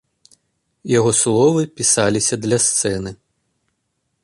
Яго 0.99 1.11
словы 1.21 1.61
пісаліся 1.81 2.35
для 2.47 2.57
сцэны. 2.69 3.11